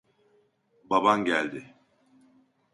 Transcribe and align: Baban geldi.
Baban 0.89 1.25
geldi. 1.25 1.75